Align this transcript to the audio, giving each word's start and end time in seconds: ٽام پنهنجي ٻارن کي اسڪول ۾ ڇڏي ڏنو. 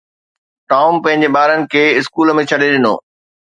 ٽام 0.69 0.93
پنهنجي 1.03 1.29
ٻارن 1.35 1.59
کي 1.73 1.83
اسڪول 1.99 2.35
۾ 2.41 2.49
ڇڏي 2.49 2.67
ڏنو. 2.73 2.95